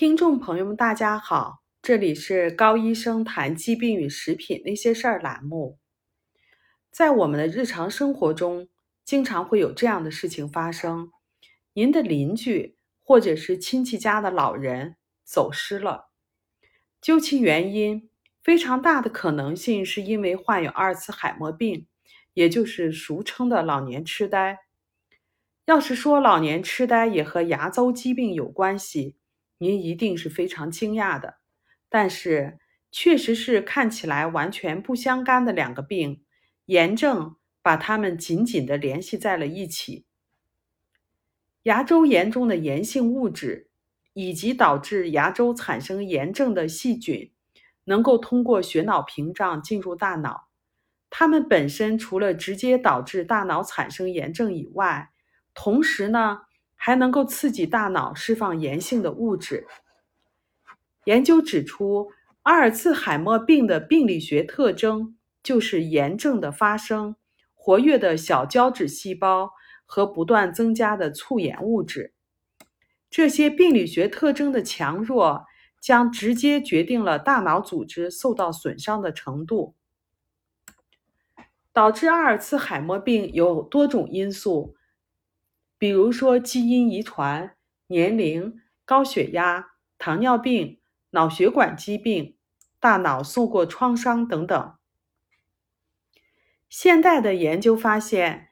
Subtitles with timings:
[0.00, 5.78] 听众朋友们，大家好，这里是高医生谈疾病与食品那些事儿栏目。
[6.90, 8.70] 在我们的日常生活中，
[9.04, 11.10] 经常会有这样的事情发生：
[11.74, 16.06] 您的邻居或者是亲戚家的老人走失了，
[17.02, 18.08] 究其原因，
[18.42, 21.86] 非常大的可能性是因为患有阿尔茨海默病，
[22.32, 24.60] 也就是俗称的老年痴呆。
[25.66, 29.18] 要是说老年痴呆也和牙周疾病有关系，
[29.62, 31.36] 您一定是非常惊讶的，
[31.90, 32.58] 但是
[32.90, 36.24] 确实是看起来完全不相干的两个病，
[36.64, 40.06] 炎症把它们紧紧地联系在了一起。
[41.64, 43.68] 牙周炎中的炎性物质
[44.14, 47.30] 以及导致牙周产生炎症的细菌，
[47.84, 50.48] 能够通过血脑屏障进入大脑。
[51.10, 55.10] 它们本身除了直接导致大脑产生炎症以外，
[55.52, 56.44] 同时呢。
[56.82, 59.66] 还能够刺激大脑释放炎性的物质。
[61.04, 62.10] 研究指出，
[62.44, 67.16] 阿尔茨海默病的病理学特征就是炎症的发生、
[67.54, 69.50] 活跃的小胶质细胞
[69.84, 72.14] 和不断增加的促炎物质。
[73.10, 75.44] 这些病理学特征的强弱
[75.82, 79.74] 将直接决定了大脑组织受到损伤的程度。
[81.74, 84.74] 导致阿尔茨海默病有多种因素。
[85.80, 90.78] 比如说，基因遗传、年龄、高血压、糖尿病、
[91.12, 92.36] 脑血管疾病、
[92.78, 94.74] 大脑受过创伤等等。
[96.68, 98.48] 现代的研究发现，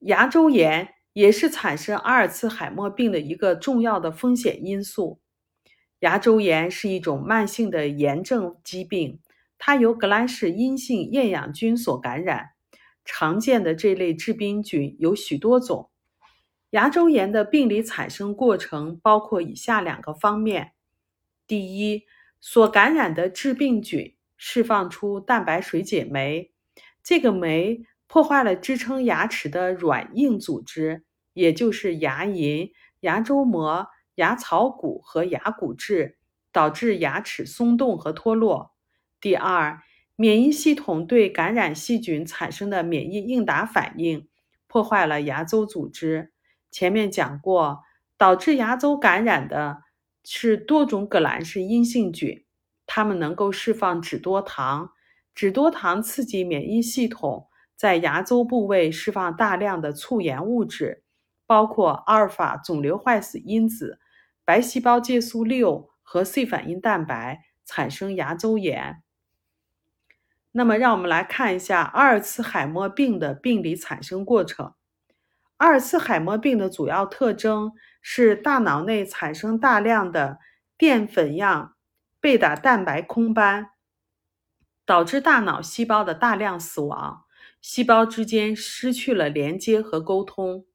[0.00, 5.22] 牙周炎也是产生阿尔茨海默病的一个重要的风险因素。
[6.00, 9.20] 牙周炎是一种慢性的炎症疾病，
[9.56, 12.50] 它由革兰氏阴性厌氧菌所感染。
[13.02, 15.88] 常见的这类致病菌有许多种。
[16.76, 20.72] 牙周炎的病理产生过程包括以下两个方面：
[21.46, 22.04] 第一，
[22.38, 26.52] 所感染的致病菌释放出蛋白水解酶，
[27.02, 36.18] 这个酶破坏了支撑牙齿的软硬组织，也就是牙龈、牙周膜、牙槽骨和牙骨质，
[36.52, 38.72] 导致牙齿松动和脱落。
[39.18, 39.80] 第二，
[40.14, 44.28] 免疫系统对感染细菌产生的免疫应答反应，
[44.66, 46.34] 破坏了牙周组织。
[46.76, 47.84] 前面讲过，
[48.18, 49.84] 导致牙周感染的
[50.22, 52.44] 是多种革兰氏阴性菌，
[52.84, 54.90] 它们能够释放脂多糖，
[55.34, 61.02] 脂多糖刺激免疫系统在牙周部位释放大量的促炎物质，
[61.46, 63.98] 包括阿尔法肿瘤坏死因子、
[64.44, 69.02] 白细胞介素六和 C 反应蛋白，产生牙周炎。
[70.52, 74.74] 那么，让我们来看一下阿尔茨海默病的病理产生过程。
[75.58, 77.72] 阿尔茨海默病的主要特征
[78.02, 80.38] 是大脑内产生大量的
[80.76, 81.76] 淀粉样
[82.20, 83.70] 贝塔蛋白空斑，
[84.84, 87.24] 导致大脑细胞的大量死亡，
[87.62, 90.66] 细胞之间失去了连接和沟通。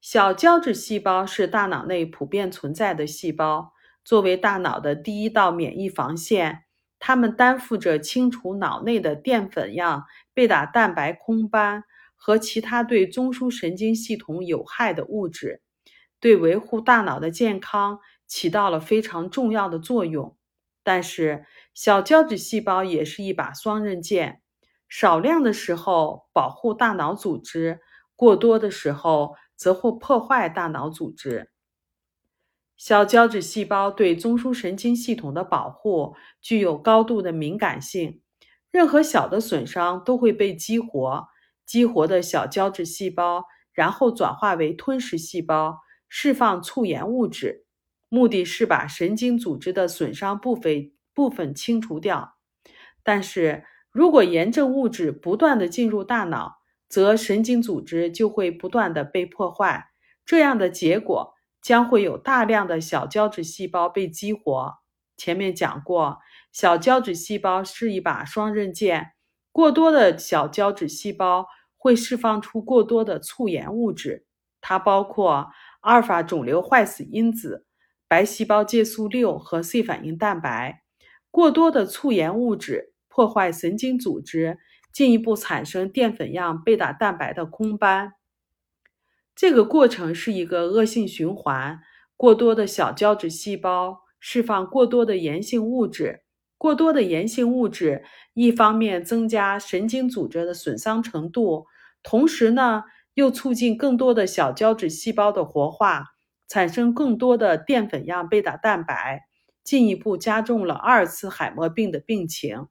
[0.00, 3.72] 小胶质细胞是大脑内普遍存在的细胞，
[4.04, 6.64] 作为大脑的第一道免疫防线，
[6.98, 10.04] 它们担负着清除脑内的淀粉样
[10.34, 11.84] 贝塔蛋白空斑。
[12.24, 15.60] 和其他对中枢神经系统有害的物质，
[16.20, 20.36] 对维护大脑的健康起到了非常重要的作用。
[20.84, 21.44] 但是，
[21.74, 24.40] 小胶质细胞也是一把双刃剑，
[24.88, 27.80] 少量的时候保护大脑组织，
[28.14, 31.50] 过多的时候则会破坏大脑组织。
[32.76, 38.22] 小胶质细胞对中枢神经系统的保护具有高度的敏感性，
[38.70, 41.31] 任何小的损伤都会被激活。
[41.64, 47.64] 激活的小胶质细胞，然后转化为吞噬细胞，释放促炎物质，
[48.08, 52.34] 目的是把神经组织的损伤部分部分清除掉。
[53.02, 56.58] 但是如果炎症物质不断的进入大脑，
[56.88, 59.90] 则神经组织就会不断的被破坏。
[60.24, 64.74] 这样的结果将会有大量的小胶质细胞被激活。
[65.16, 66.18] 前面讲过，
[66.52, 69.12] 小胶质细胞是一把双刃剑。
[69.52, 71.46] 过多的小胶质细胞
[71.76, 74.24] 会释放出过多的促炎物质，
[74.60, 75.50] 它包括
[75.80, 77.66] 阿尔法肿瘤坏死因子、
[78.08, 80.82] 白细胞介素六和 C 反应蛋白。
[81.30, 84.58] 过多的促炎物质破坏神经组织，
[84.92, 88.14] 进一步产生淀粉样贝塔蛋白的空斑。
[89.34, 91.80] 这个过程是一个恶性循环。
[92.16, 96.22] 过多的小胶质细胞释放过多的炎性物质。
[96.62, 98.04] 过多的炎性物质，
[98.34, 101.66] 一方面增加神经组织的损伤程度，
[102.04, 106.10] 同时呢，又促进更多的小胶质细胞的活化，
[106.46, 109.22] 产生更多的淀粉样贝塔蛋白，
[109.64, 112.68] 进一步加重了阿尔茨海默病的病情。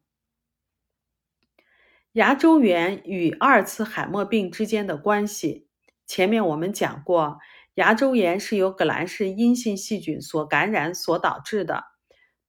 [2.13, 5.67] 牙周炎与阿尔茨海默病之间的关系，
[6.07, 7.39] 前面我们讲过，
[7.73, 11.83] 牙周炎是由革兰氏阴性细菌所感染所导致的，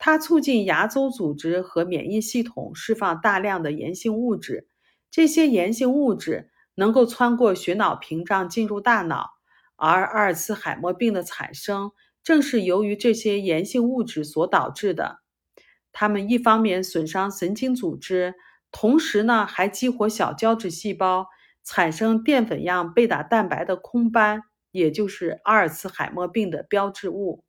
[0.04, 4.66] 它促进牙周组织和免疫系统释放大量的炎性物质，
[5.12, 9.30] 这些炎性物质能够穿过血脑屏障进入大脑，
[9.76, 11.92] 而阿尔茨海默病的产生
[12.24, 15.20] 正是由于这些炎性物质所导致的。
[15.92, 18.34] 它们一方面损伤神经组织。
[18.72, 21.28] 同时呢，还激活小胶质细胞，
[21.62, 27.44] 产生淀粉样贝塔蛋白的空斑，也就是阿尔茨海默病的标志物。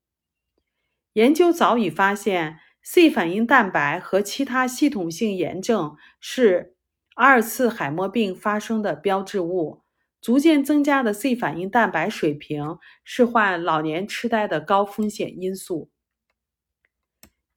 [1.14, 6.76] 研究早已发现，C 反应蛋白和其他系统性炎症是
[7.16, 9.82] 阿尔茨海默病发生的标志物。
[10.22, 15.90] 逐渐增加的 C 反应蛋白水平是患老年痴呆的高风险因素。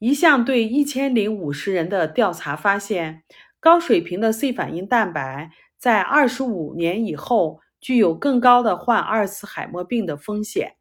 [0.01, 3.23] 一项对一千零五十人的调查发现。
[3.67, 10.77] 高水平的 C 反应蛋白在二十五年以后具有更高的患阿尔茨海默病的风险。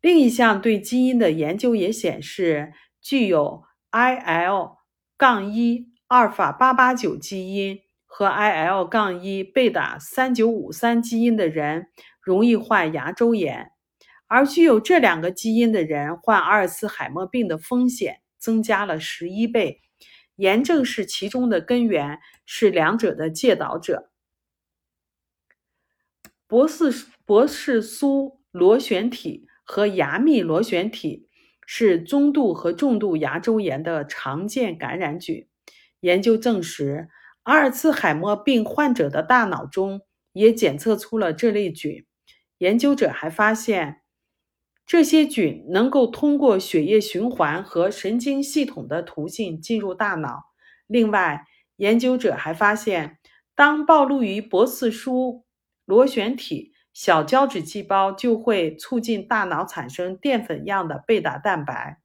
[0.00, 4.76] 另一项对基因的研究也显示，具有 IL-
[5.16, 11.88] 杠一阿尔法八八九基因和 IL- 杠一贝塔三九五三基因的人
[12.20, 13.72] 容易患牙周炎，
[14.26, 19.80] 而具有这两个基因的人患阿尔茨海默病的风险增加了十一倍。
[20.36, 24.10] 炎症是其中的根源，是两者的介导者。
[26.46, 31.28] 博士博士苏螺旋体和牙密螺旋体
[31.66, 35.46] 是中度和重度牙周炎的常见感染菌。
[36.00, 37.10] 研究证实，
[37.42, 40.00] 阿尔茨海默病患者的大脑中
[40.32, 42.06] 也检测出了这类菌。
[42.56, 44.00] 研究者还发现。
[44.86, 50.44] 这些菌能够通过血液循环和神经系统的途径进入大脑。
[50.86, 53.18] 另外，研究者还发现，
[53.56, 55.44] 当暴露于博斯舒
[55.84, 62.00] 螺旋体，小胶质细胞就会促进大脑产生淀粉样的贝塔蛋白。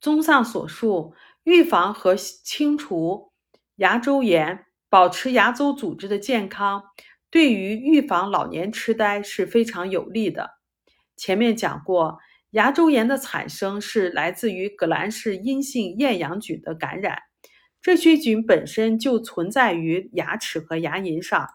[0.00, 1.14] 综上所述，
[1.44, 3.30] 预防和清除
[3.76, 6.82] 牙周炎，保持牙周组织的健康，
[7.30, 10.58] 对于预防老年痴呆是非常有利的。
[11.16, 12.18] 前面讲过，
[12.50, 17.20] 牙周炎的产生是来自于革兰氏阴性厌氧菌的感染。
[17.80, 21.48] 这些菌本身就存在于牙齿和牙龈上，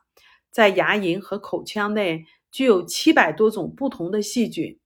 [0.51, 4.77] 在牙龈和口腔内具有七百多种不同的细菌。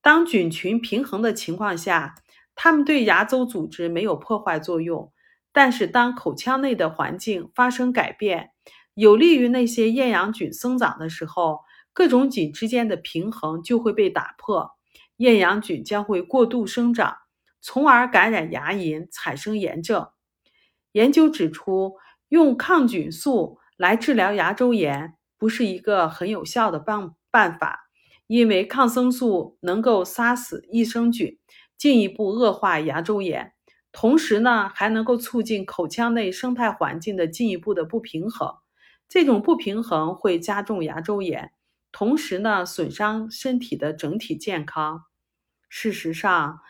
[0.00, 2.14] 当菌群平衡的情况下，
[2.54, 5.12] 它们对牙周组织没有破坏作用。
[5.52, 8.50] 但是，当口腔内的环境发生改变，
[8.94, 11.60] 有利于那些厌氧菌生长的时候。
[11.92, 14.70] 各种菌之间的平衡就会被打破，
[15.16, 17.16] 厌氧菌将会过度生长，
[17.60, 20.08] 从而感染牙龈，产生炎症。
[20.92, 21.96] 研究指出，
[22.28, 27.88] 用抗菌素来治疗牙周炎不是一个很有效的办办法，
[28.26, 31.38] 因为抗生素能够杀死益生菌，
[31.78, 33.54] 进一步恶化牙周炎。
[33.90, 38.54] 同时呢，还能够促进口腔内生态环境的进一步的不平衡，
[39.08, 41.52] 这种不平衡会加重牙周炎。
[41.90, 45.04] 同时呢，损伤身体的整体健康。
[45.70, 46.60] 事实上，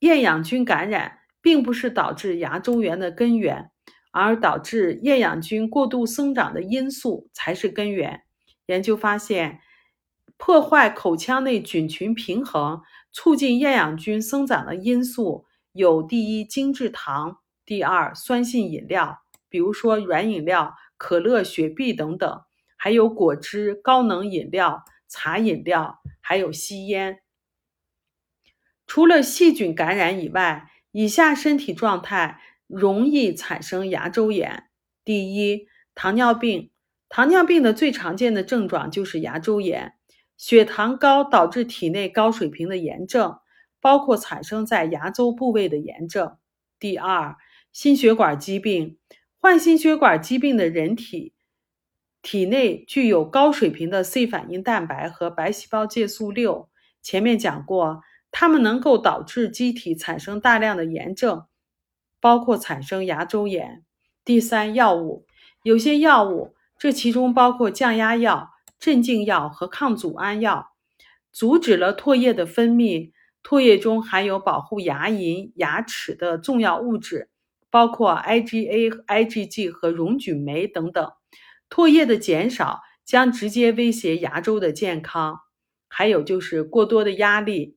[0.00, 3.70] 厌氧菌感染并不是导致牙周炎的根源，
[4.12, 8.22] 而导致厌氧菌过度生长的因素才是根源。
[8.66, 9.60] 研究发现，
[10.36, 22.42] 破坏口腔内菌群平衡、促进厌氧菌生长的因素有：第一，精制糖；第二，酸性饮料，比如说软饮料、可乐、雪碧等等。
[22.76, 27.20] 还有果汁、高能饮料、茶饮料，还有吸烟。
[28.86, 32.40] 除了细菌感染以外，以下身体状态
[32.72, 34.64] 容易产生牙周炎：
[35.04, 36.70] 第一，糖尿病。
[37.08, 39.92] 糖尿病的最常见的症状就是牙周炎。
[40.38, 43.38] 血糖高导致体内高水平的炎症，
[43.80, 46.36] 包括产生在牙周部位的炎症。
[46.80, 47.36] 第二，
[47.72, 48.98] 心血管疾病。
[49.38, 51.34] 患心血管疾病的人体。
[52.22, 56.70] 体内具有高水平的 C 反应蛋白和白细胞介素六，
[57.02, 58.00] 前面讲过，
[58.30, 61.46] 它们能够导致机体产生大量的炎症，
[62.22, 63.82] 包括产生牙周炎。
[64.24, 65.26] 第三，药物，
[65.64, 70.68] 有些药物，这其中包括降压药、镇静药和抗组胺药，
[71.32, 73.10] 阻止了唾液的分泌。
[73.42, 77.28] 唾液中含有保护牙龈、牙齿的重要物质，
[77.70, 81.12] 包括 IgA、IgG 和溶菌酶等等。
[81.68, 85.40] 唾液的减少将直接威胁牙周的健康。
[85.88, 87.76] 还有就是过多的压力，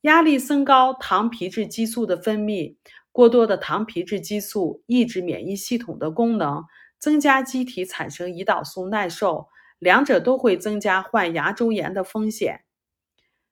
[0.00, 2.74] 压力升高糖皮质激素的分泌，
[3.14, 6.64] 过多的糖皮质激素抑制免疫系统的功能，
[6.98, 9.46] 增加机体产生胰岛素耐受，
[9.78, 12.64] 两者都会增加患牙周炎的风险。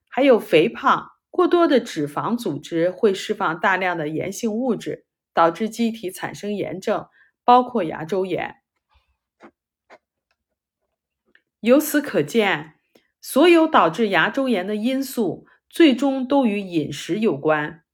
[0.09, 7.07] 还有肥胖，过多的脂肪组织会释放大量的炎性物质，导致机体产生炎症，
[7.45, 8.57] 包括牙周炎。
[11.61, 12.75] 由此可见，
[13.21, 17.85] 所有导致牙周炎的因素最终都与饮食有关。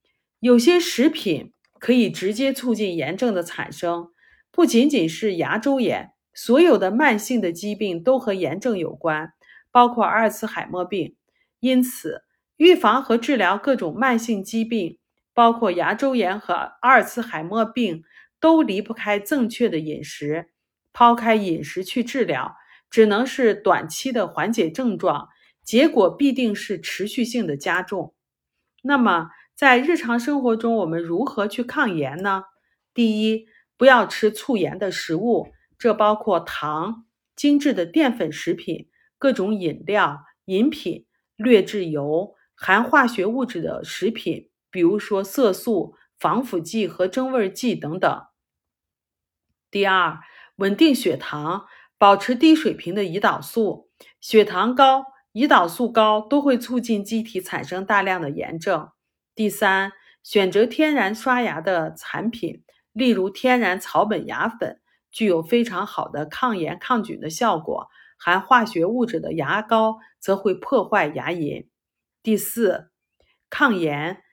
[0.41, 4.11] 有些食品可以直接促进炎症的产生，
[4.51, 9.33] 不仅仅是牙周炎，所有的慢性的疾病都和炎症有关，
[9.71, 11.17] 包括阿尔茨海默病。
[11.61, 12.23] 因此，
[12.57, 14.99] 预防和治疗各种慢性疾病，
[15.35, 18.05] 包括牙周炎和阿尔茨海默病，
[18.41, 20.51] 都离不开正确的饮食。
[20.93, 22.57] 抛开饮食去治疗，
[22.91, 25.29] 只能是短期的缓解症状，
[25.63, 28.15] 结果必定是持续性的加重。
[28.83, 32.45] 那么，在日常生活中，我们如何去抗炎呢？
[32.95, 38.89] 第一，不要吃促炎的食物，这包括糖、精致的淀粉食品、
[39.19, 41.07] 各种饮料、饮品。
[41.35, 48.23] 劣质油、含化学物质的食品，比如说色素、防腐剂和增味剂等等。
[49.71, 50.19] 第二，
[50.57, 53.89] 稳定血糖，保持低水平的胰岛素。
[54.21, 58.91] 血糖高、胰岛素高都会促进机体产生大量的炎症。
[59.39, 59.93] 第三，
[60.25, 64.81] 选择天然刷牙的产品，例如天然草本牙粉，
[65.13, 67.87] 具有非常好的抗炎抗菌的效果。
[68.19, 71.69] 含化学物质的牙膏则会破坏牙龈。
[72.21, 72.91] 第四，
[73.49, 74.25] 抗炎，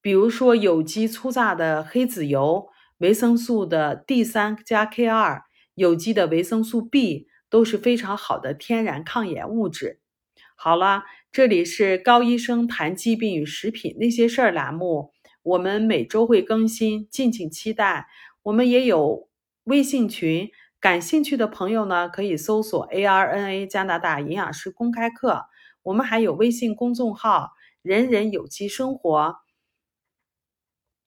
[0.00, 5.42] 比如说有机粗榨的黑籽油、维生素的 D 三加 K 二、
[5.74, 9.98] 有机的维生素 B 都是非常好的天然抗炎物质。
[10.54, 11.02] 好了，
[11.32, 18.06] 这里是高医生谈疾病与食品那些事儿栏目，我们每周会更新，敬请期待。
[18.42, 19.30] 我们也有
[19.64, 20.50] 微信群。
[20.78, 25.46] 感兴趣的朋友呢，可以搜索 ARNA 加拿大营养师公开课。
[25.84, 29.36] 我们还有微信公众号“人人有机生活”。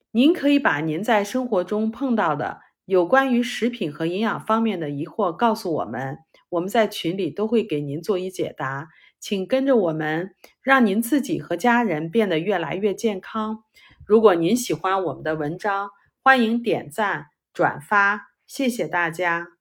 [0.09, 6.17] 您可以把您在生活中碰到的有关于食品和营养方面的疑惑告诉我们，
[6.49, 8.87] 我们在群里都会给您做一解答。
[9.25, 13.63] 请跟着我们，让您自己和家人变得越来越健康。
[14.05, 15.89] 如果您喜欢我们的文章，
[16.21, 19.54] 欢迎点赞转发，谢谢大家。